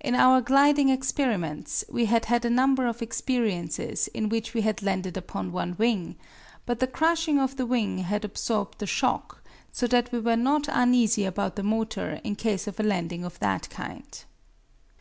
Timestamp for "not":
10.36-10.68